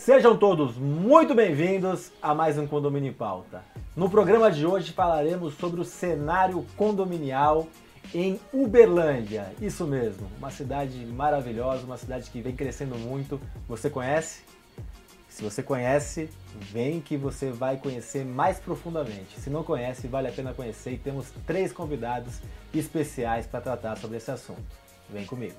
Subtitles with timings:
[0.00, 3.62] Sejam todos muito bem-vindos a mais um Condomínio em Pauta.
[3.94, 7.66] No programa de hoje falaremos sobre o cenário condominial
[8.14, 9.52] em Uberlândia.
[9.60, 13.38] Isso mesmo, uma cidade maravilhosa, uma cidade que vem crescendo muito.
[13.68, 14.40] Você conhece?
[15.28, 19.38] Se você conhece, vem que você vai conhecer mais profundamente.
[19.38, 22.40] Se não conhece, vale a pena conhecer e temos três convidados
[22.72, 24.64] especiais para tratar sobre esse assunto.
[25.10, 25.56] Vem comigo.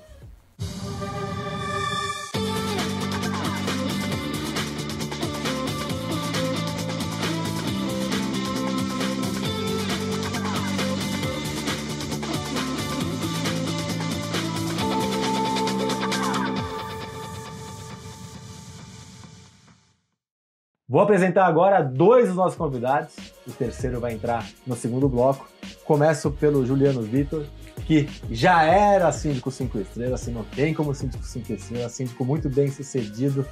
[21.02, 23.16] Vou apresentar agora dois dos nossos convidados.
[23.44, 25.48] O terceiro vai entrar no segundo bloco.
[25.84, 27.44] Começo pelo Juliano Vitor,
[27.88, 32.48] que já era síndico 5 estrelas, assim, não tem como síndico 5 estrelas, síndico muito
[32.48, 33.44] bem sucedido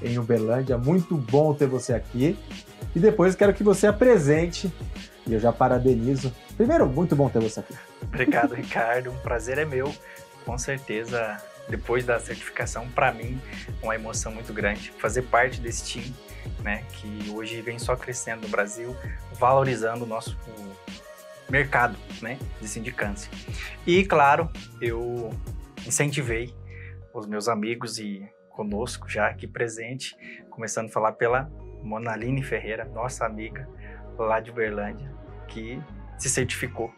[0.00, 0.78] em Uberlândia.
[0.78, 2.38] Muito bom ter você aqui.
[2.96, 4.72] E depois quero que você apresente,
[5.26, 6.32] e eu já parabenizo.
[6.56, 7.74] Primeiro, muito bom ter você aqui.
[8.02, 9.10] Obrigado, Ricardo.
[9.10, 9.94] Um prazer é meu.
[10.46, 11.36] Com certeza,
[11.68, 13.40] depois da certificação, para mim,
[13.82, 14.90] uma emoção muito grande.
[14.98, 16.14] Fazer parte desse time
[16.62, 18.96] né, que hoje vem só crescendo no Brasil,
[19.32, 20.36] valorizando o nosso
[21.48, 23.30] mercado né, de sindicância.
[23.86, 25.30] E, claro, eu
[25.86, 26.54] incentivei
[27.12, 30.16] os meus amigos e conosco já aqui presente,
[30.50, 31.50] começando a falar pela
[31.82, 33.68] Monaline Ferreira, nossa amiga
[34.18, 35.10] lá de Uberlândia,
[35.46, 35.80] que
[36.18, 36.92] se certificou.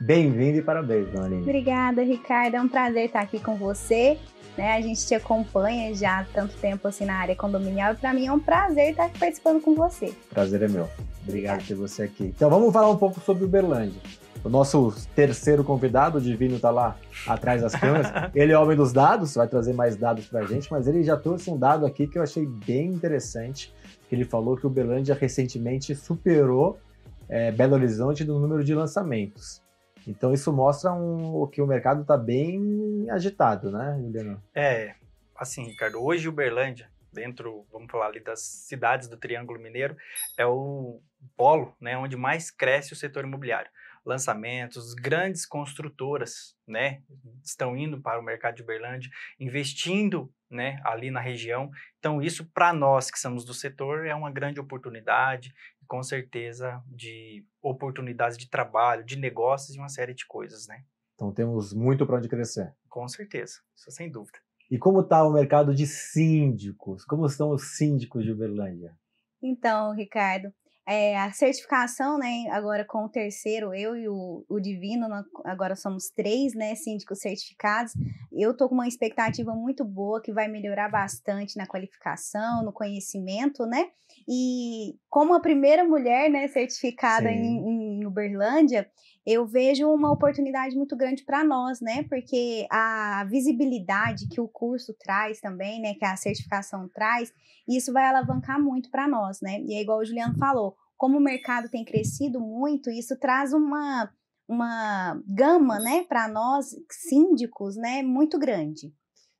[0.00, 1.42] Bem-vindo e parabéns, Monaline.
[1.42, 2.54] Obrigada, Ricardo.
[2.54, 4.18] É um prazer estar aqui com você
[4.56, 4.74] né?
[4.74, 8.26] A gente te acompanha já há tanto tempo assim na área condominial e para mim
[8.26, 10.14] é um prazer estar aqui participando com você.
[10.30, 10.88] Prazer é meu.
[11.26, 12.24] Obrigado por ter você aqui.
[12.24, 14.00] Então vamos falar um pouco sobre Uberlândia.
[14.44, 18.08] O nosso terceiro convidado, o Divino, está lá atrás das câmeras.
[18.34, 21.16] Ele é homem dos dados, vai trazer mais dados para a gente, mas ele já
[21.16, 23.74] trouxe um dado aqui que eu achei bem interessante.
[24.06, 26.78] Que ele falou que o Uberlândia recentemente superou
[27.26, 29.63] é, Belo Horizonte no número de lançamentos.
[30.06, 34.42] Então isso mostra um, que o mercado está bem agitado, né, Juliano?
[34.54, 34.94] É,
[35.36, 39.96] assim, Ricardo, hoje Uberlândia, dentro, vamos falar ali das cidades do Triângulo Mineiro,
[40.36, 41.00] é o
[41.36, 43.70] polo, né, onde mais cresce o setor imobiliário.
[44.04, 47.02] Lançamentos, grandes construtoras, né,
[47.42, 49.10] estão indo para o mercado de Uberlândia,
[49.40, 51.70] investindo, né, ali na região.
[51.98, 55.54] Então isso para nós que somos do setor é uma grande oportunidade
[55.86, 60.82] com certeza, de oportunidades de trabalho, de negócios e uma série de coisas, né?
[61.14, 62.74] Então temos muito para onde crescer.
[62.88, 64.38] Com certeza, isso sem dúvida.
[64.70, 67.04] E como está o mercado de síndicos?
[67.04, 68.96] Como estão os síndicos de Uberlândia?
[69.42, 70.52] Então, Ricardo,
[70.86, 75.06] é, a certificação, né, agora com o terceiro, eu e o, o Divino,
[75.44, 77.92] agora somos três, né, síndicos certificados.
[78.30, 83.64] Eu tô com uma expectativa muito boa que vai melhorar bastante na qualificação, no conhecimento,
[83.64, 83.86] né?
[84.28, 88.86] E como a primeira mulher, né, certificada em, em Uberlândia,
[89.26, 92.02] eu vejo uma oportunidade muito grande para nós, né?
[92.04, 97.32] Porque a visibilidade que o curso traz também, né, que a certificação traz,
[97.66, 99.60] isso vai alavancar muito para nós, né?
[99.62, 104.10] E é igual o Juliano falou, como o mercado tem crescido muito, isso traz uma
[104.46, 108.92] uma gama, né, para nós síndicos, né, muito grande.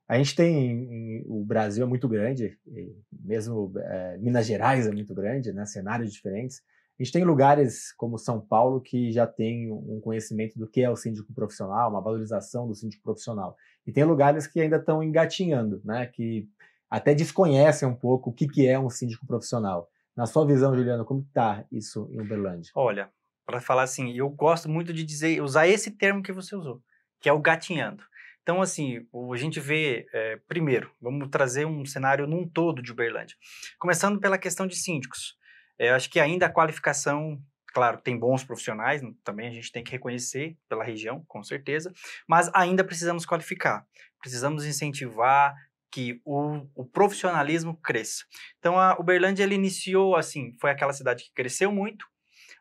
[0.09, 2.59] A gente tem o Brasil é muito grande,
[3.13, 6.63] mesmo é, Minas Gerais é muito grande, né, cenários diferentes.
[6.99, 10.89] A gente tem lugares como São Paulo que já tem um conhecimento do que é
[10.89, 13.57] o síndico profissional, uma valorização do síndico profissional.
[13.85, 16.07] E tem lugares que ainda estão engatinhando, né?
[16.07, 16.49] Que
[16.89, 19.91] até desconhecem um pouco o que, que é um síndico profissional.
[20.17, 22.71] Na sua visão, Juliano, como está isso em Uberlândia?
[22.77, 23.11] Olha,
[23.45, 26.81] para falar assim, eu gosto muito de dizer, usar esse termo que você usou,
[27.21, 28.05] que é o gatinhando.
[28.43, 33.37] Então, assim, a gente vê, é, primeiro, vamos trazer um cenário num todo de Uberlândia.
[33.79, 35.35] Começando pela questão de síndicos.
[35.79, 37.41] É, acho que ainda a qualificação,
[37.73, 41.93] claro, tem bons profissionais, também a gente tem que reconhecer pela região, com certeza,
[42.29, 43.87] mas ainda precisamos qualificar.
[44.21, 45.55] Precisamos incentivar
[45.91, 48.25] que o, o profissionalismo cresça.
[48.59, 52.07] Então, a Uberlândia, ele iniciou assim, foi aquela cidade que cresceu muito,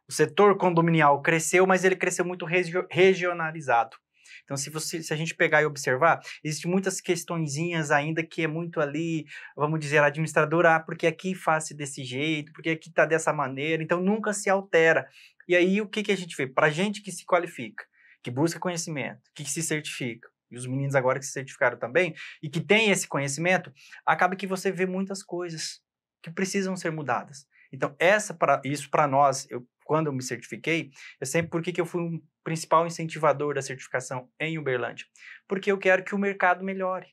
[0.07, 3.97] o setor condominial cresceu, mas ele cresceu muito regio, regionalizado.
[4.43, 8.47] Então, se, você, se a gente pegar e observar, existem muitas questõezinhas ainda que é
[8.47, 9.25] muito ali,
[9.55, 14.01] vamos dizer, administradora, ah, porque aqui faz desse jeito, porque aqui está dessa maneira, então
[14.01, 15.07] nunca se altera.
[15.47, 16.47] E aí, o que, que a gente vê?
[16.47, 17.85] Para gente que se qualifica,
[18.21, 22.49] que busca conhecimento, que se certifica, e os meninos agora que se certificaram também, e
[22.49, 23.71] que tem esse conhecimento,
[24.05, 25.81] acaba que você vê muitas coisas
[26.21, 27.45] que precisam ser mudadas.
[27.71, 31.71] Então, essa pra, isso para nós, eu, quando eu me certifiquei, eu sempre, por que,
[31.73, 35.05] que eu fui um principal incentivador da certificação em Uberlândia?
[35.47, 37.07] Porque eu quero que o mercado melhore.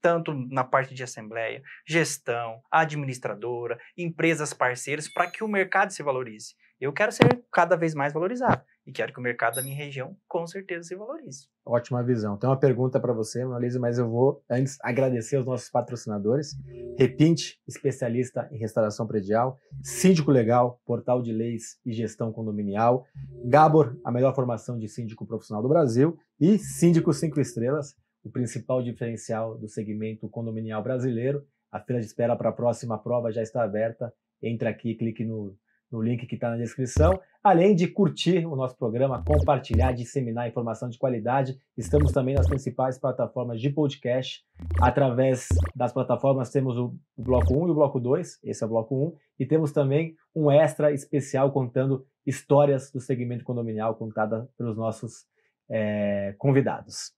[0.00, 6.54] tanto na parte de assembleia, gestão, administradora, empresas parceiras, para que o mercado se valorize.
[6.80, 10.16] Eu quero ser cada vez mais valorizado e quero que o mercado da minha região
[10.26, 11.46] com certeza se valorize.
[11.62, 12.38] Ótima visão.
[12.38, 16.56] Tem uma pergunta para você, Marlise, mas eu vou antes agradecer aos nossos patrocinadores.
[16.98, 23.04] Repinte, especialista em restauração predial, Síndico Legal, portal de leis e gestão condominial,
[23.44, 27.94] Gabor, a melhor formação de síndico profissional do Brasil e Síndico 5 Estrelas,
[28.24, 31.46] o principal diferencial do segmento condominial brasileiro.
[31.70, 34.10] A fila de espera para a próxima prova já está aberta.
[34.42, 35.54] Entre aqui, clique no
[35.90, 37.20] no link que está na descrição.
[37.42, 42.98] Além de curtir o nosso programa, compartilhar, disseminar informação de qualidade, estamos também nas principais
[42.98, 44.44] plataformas de podcast.
[44.80, 48.94] Através das plataformas temos o bloco 1 e o bloco 2, esse é o bloco
[48.94, 55.24] 1, e temos também um extra especial contando histórias do segmento condominial contada pelos nossos
[55.70, 57.12] é, convidados.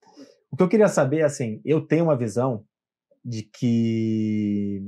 [0.50, 2.64] O que eu queria saber, assim, eu tenho uma visão
[3.24, 4.82] de que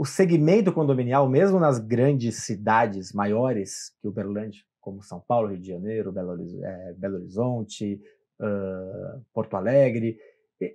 [0.00, 5.68] o segmento condominial, mesmo nas grandes cidades maiores que Uberlândia, como São Paulo, Rio de
[5.68, 8.00] Janeiro, Belo, é, Belo Horizonte,
[8.40, 10.16] uh, Porto Alegre,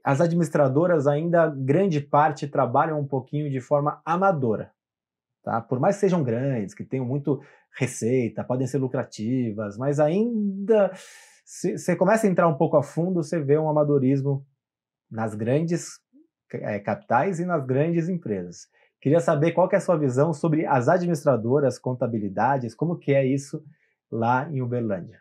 [0.04, 4.72] as administradoras ainda, grande parte, trabalham um pouquinho de forma amadora.
[5.44, 5.60] Tá?
[5.60, 7.42] Por mais que sejam grandes, que tenham muito
[7.80, 10.92] receita, podem ser lucrativas, mas ainda,
[11.44, 14.45] se você começa a entrar um pouco a fundo, você vê um amadorismo
[15.10, 16.00] nas grandes
[16.54, 18.68] é, capitais e nas grandes empresas.
[19.01, 23.25] Queria saber qual que é a sua visão sobre as administradoras, contabilidades, como que é
[23.25, 23.63] isso
[24.12, 25.19] lá em Uberlândia.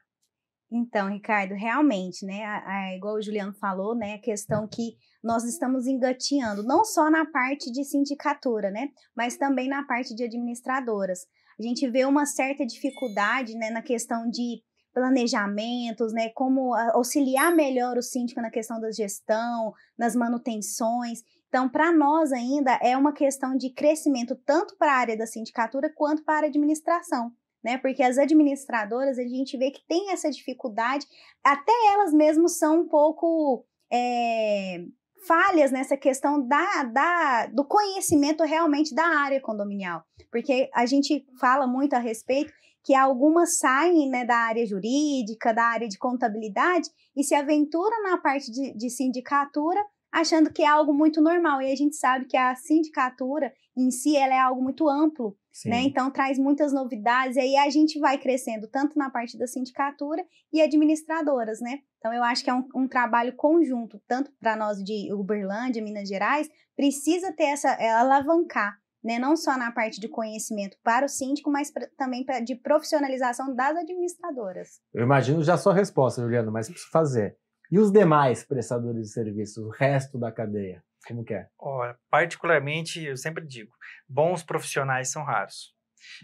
[0.70, 5.44] Então, Ricardo, realmente, né, a, a, igual o Juliano falou, né, a questão que nós
[5.44, 11.20] estamos engateando, não só na parte de sindicatura, né, mas também na parte de administradoras.
[11.58, 14.62] A gente vê uma certa dificuldade, né, na questão de
[14.92, 21.20] planejamentos, né, como auxiliar melhor o síndico na questão da gestão, nas manutenções.
[21.54, 25.88] Então, para nós ainda é uma questão de crescimento tanto para a área da sindicatura
[25.88, 27.30] quanto para a administração.
[27.62, 27.78] Né?
[27.78, 31.06] Porque as administradoras, a gente vê que tem essa dificuldade,
[31.44, 34.84] até elas mesmas são um pouco é,
[35.28, 40.02] falhas nessa questão da, da, do conhecimento realmente da área condominial.
[40.32, 42.52] Porque a gente fala muito a respeito
[42.82, 48.18] que algumas saem né, da área jurídica, da área de contabilidade, e se aventuram na
[48.18, 49.80] parte de, de sindicatura
[50.14, 51.60] achando que é algo muito normal.
[51.60, 55.70] E a gente sabe que a sindicatura em si ela é algo muito amplo, Sim.
[55.70, 55.82] né?
[55.82, 60.24] Então traz muitas novidades e aí a gente vai crescendo tanto na parte da sindicatura
[60.52, 61.80] e administradoras, né?
[61.98, 66.08] Então eu acho que é um, um trabalho conjunto, tanto para nós de Uberlândia, Minas
[66.08, 69.18] Gerais, precisa ter essa é, alavancar, né?
[69.18, 73.52] Não só na parte de conhecimento para o síndico, mas pra, também pra, de profissionalização
[73.52, 74.80] das administradoras.
[74.92, 77.36] Eu imagino já a sua resposta, Juliana, mas preciso fazer.
[77.74, 80.80] E os demais prestadores de serviços, o resto da cadeia?
[81.08, 81.48] Como que é?
[81.58, 83.74] Olha, particularmente, eu sempre digo,
[84.08, 85.74] bons profissionais são raros.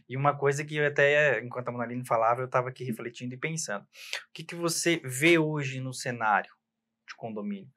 [0.08, 3.36] E uma coisa que eu até, enquanto a Monaline falava, eu estava aqui refletindo e
[3.36, 3.82] pensando.
[3.82, 6.52] O que, que você vê hoje no cenário
[7.08, 7.68] de condomínio?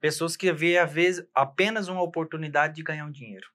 [0.00, 3.46] Pessoas que vê, às vezes, apenas uma oportunidade de ganhar um dinheiro.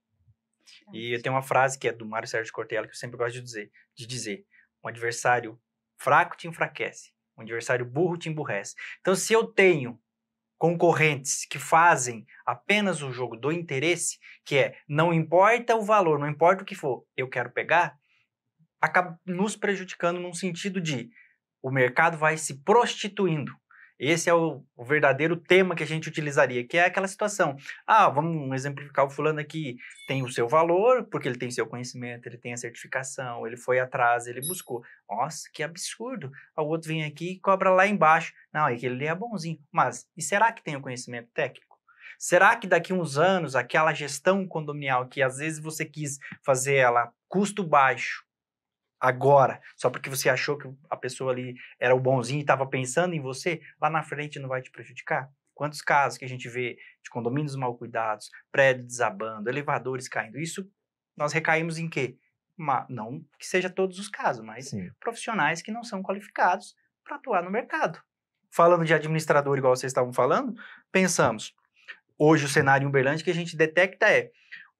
[0.93, 3.33] E eu tenho uma frase que é do Mário Sérgio Cortella, que eu sempre gosto
[3.33, 4.45] de dizer, de dizer,
[4.81, 5.59] um adversário
[5.97, 8.75] fraco te enfraquece, um adversário burro te emburrece.
[9.01, 9.99] Então, se eu tenho
[10.57, 16.29] concorrentes que fazem apenas o jogo do interesse, que é não importa o valor, não
[16.29, 17.97] importa o que for, eu quero pegar,
[18.81, 21.09] acaba nos prejudicando num sentido de
[21.61, 23.51] o mercado vai se prostituindo
[23.97, 27.55] esse é o, o, verdadeiro tema que a gente utilizaria, que é aquela situação.
[27.87, 32.27] Ah, vamos exemplificar o fulano aqui, tem o seu valor, porque ele tem seu conhecimento,
[32.27, 34.83] ele tem a certificação, ele foi atrás, ele buscou.
[35.09, 36.29] Nossa, que absurdo.
[36.57, 38.33] O outro vem aqui e cobra lá embaixo.
[38.53, 39.59] Não, é que ele é bonzinho.
[39.71, 41.75] Mas, e será que tem o conhecimento técnico?
[42.17, 47.11] Será que daqui uns anos, aquela gestão condominial que às vezes você quis fazer ela
[47.27, 48.23] custo baixo,
[49.05, 53.13] agora, só porque você achou que a pessoa ali era o bonzinho e estava pensando
[53.13, 55.29] em você, lá na frente não vai te prejudicar?
[55.53, 60.39] Quantos casos que a gente vê de condomínios mal cuidados, prédios desabando, elevadores caindo?
[60.39, 60.67] Isso
[61.15, 62.17] nós recaímos em quê?
[62.57, 64.89] Uma, não que seja todos os casos, mas Sim.
[64.99, 68.01] profissionais que não são qualificados para atuar no mercado.
[68.49, 70.55] Falando de administrador, igual vocês estavam falando,
[70.91, 71.53] pensamos,
[72.17, 74.31] hoje o cenário em Uberlândia que a gente detecta é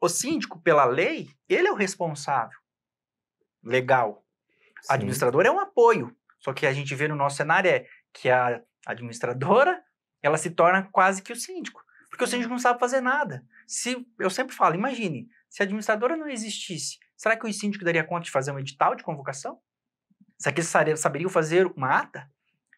[0.01, 2.64] o síndico, pela lei, ele é o responsável
[3.65, 4.23] legal.
[4.81, 4.93] Sim.
[4.93, 6.15] Administrador é um apoio.
[6.39, 9.83] Só que a gente vê no nosso cenário é que a administradora
[10.21, 11.83] ela se torna quase que o síndico.
[12.09, 13.43] Porque o síndico não sabe fazer nada.
[13.67, 18.03] Se Eu sempre falo, imagine, se a administradora não existisse, será que o síndico daria
[18.03, 19.59] conta de fazer um edital de convocação?
[20.37, 22.29] Será que eles saberiam fazer uma ata?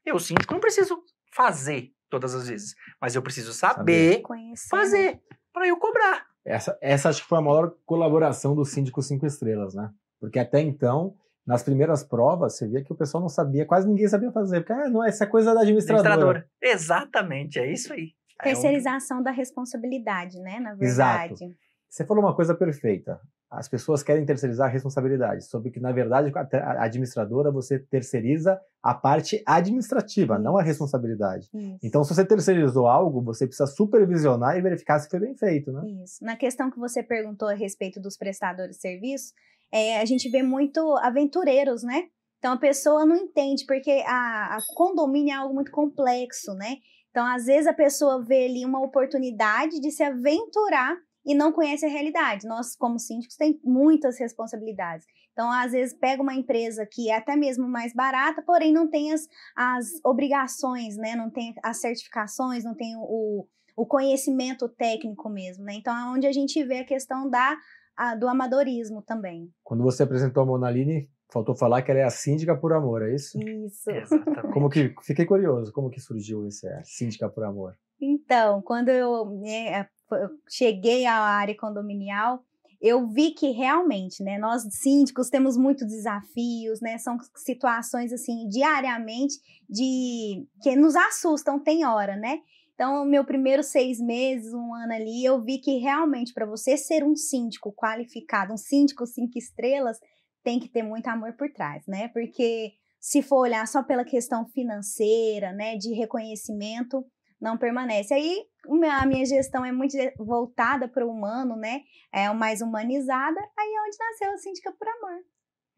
[0.06, 1.04] Eu, síndico, não preciso
[1.34, 2.76] fazer todas as vezes.
[3.00, 6.26] Mas eu preciso saber, Conhecer, fazer para eu cobrar.
[6.46, 9.92] Essa, essa acho que foi a maior colaboração do síndico cinco estrelas, né?
[10.20, 14.08] Porque até então, nas primeiras provas, você via que o pessoal não sabia, quase ninguém
[14.08, 14.62] sabia fazer.
[14.62, 16.10] Porque, ah, não, essa é coisa da administradora.
[16.10, 16.50] Administradora.
[16.62, 18.12] Exatamente, é isso aí.
[18.42, 20.60] É um- Terceirização da responsabilidade, né?
[20.60, 21.36] Na Exato.
[21.36, 21.56] verdade.
[21.90, 23.20] Você falou uma coisa perfeita.
[23.50, 27.80] As pessoas querem terceirizar a responsabilidade, sobre que, na verdade, a te- a administradora você
[27.80, 31.50] terceiriza a parte administrativa, não a responsabilidade.
[31.54, 31.80] Isso.
[31.82, 35.82] Então, se você terceirizou algo, você precisa supervisionar e verificar se foi bem feito, né?
[36.04, 36.22] Isso.
[36.24, 39.34] Na questão que você perguntou a respeito dos prestadores de serviço,
[39.72, 42.06] é, a gente vê muito aventureiros, né?
[42.40, 46.78] Então a pessoa não entende, porque a, a condomínio é algo muito complexo, né?
[47.18, 50.96] Então, às vezes, a pessoa vê ali uma oportunidade de se aventurar
[51.26, 52.48] e não conhece a realidade.
[52.48, 55.04] Nós, como síndicos, tem muitas responsabilidades.
[55.32, 59.12] Então, às vezes, pega uma empresa que é até mesmo mais barata, porém não tem
[59.12, 61.16] as, as obrigações, né?
[61.16, 65.74] Não tem as certificações, não tem o, o conhecimento técnico mesmo, né?
[65.74, 67.58] Então, é onde a gente vê a questão da,
[67.98, 69.50] a- do amadorismo também.
[69.64, 73.14] Quando você apresentou a Monaline, faltou falar que ela é a síndica por amor, é
[73.14, 73.38] isso?
[73.42, 73.90] Isso.
[73.90, 74.54] Exatamente.
[74.54, 77.76] Como que fiquei curioso, como que surgiu esse é, síndica por amor?
[78.00, 82.44] Então, quando eu, né, eu cheguei à área condominial,
[82.80, 89.36] eu vi que realmente, né, nós síndicos temos muitos desafios, né, são situações assim diariamente
[89.68, 92.40] de que nos assustam, tem hora, né?
[92.78, 97.04] Então, meu primeiro seis meses, um ano ali, eu vi que realmente para você ser
[97.04, 99.98] um síndico qualificado, um síndico cinco estrelas,
[100.44, 102.08] tem que ter muito amor por trás, né?
[102.10, 107.04] Porque se for olhar só pela questão financeira, né, de reconhecimento,
[107.42, 108.14] não permanece.
[108.14, 108.46] Aí
[108.92, 111.82] a minha gestão é muito voltada para o humano, né?
[112.14, 113.40] É mais humanizada.
[113.58, 115.24] Aí é onde nasceu a Síndica por Amor.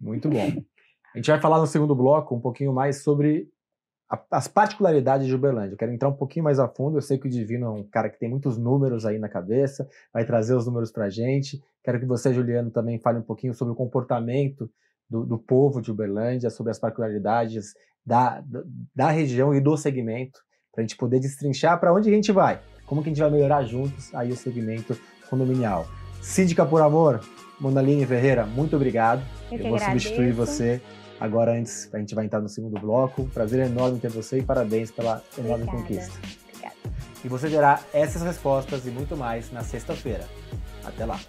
[0.01, 0.51] Muito bom.
[1.13, 3.49] A gente vai falar no segundo bloco um pouquinho mais sobre
[4.09, 5.73] a- as particularidades de Uberlândia.
[5.73, 6.97] Eu quero entrar um pouquinho mais a fundo.
[6.97, 9.87] Eu sei que o Divino é um cara que tem muitos números aí na cabeça,
[10.13, 11.61] vai trazer os números para a gente.
[11.83, 14.69] Quero que você, Juliano, também fale um pouquinho sobre o comportamento
[15.09, 17.73] do, do povo de Uberlândia, sobre as particularidades
[18.05, 18.43] da,
[18.95, 20.39] da, região e do segmento,
[20.71, 23.29] para a gente poder destrinchar para onde a gente vai, como que a gente vai
[23.29, 24.97] melhorar juntos aí o segmento
[25.29, 25.87] condominial.
[26.21, 27.21] Síndica por Amor,
[27.59, 29.21] Monaline Ferreira, muito obrigado.
[29.51, 30.07] Eu, Eu vou agradeço.
[30.07, 30.81] substituir você
[31.19, 33.25] agora antes, a gente vai entrar no segundo bloco.
[33.33, 35.87] Prazer enorme ter você e parabéns pela enorme Obrigada.
[35.87, 36.19] conquista.
[36.51, 36.75] Obrigada.
[37.23, 40.25] E você verá essas respostas e muito mais na sexta-feira.
[40.83, 41.19] Até lá.